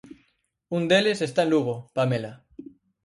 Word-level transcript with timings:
Un 0.77 0.83
deles 0.91 1.19
está 1.27 1.41
en 1.43 1.51
Lugo, 1.51 1.75
Pamela. 1.95 2.31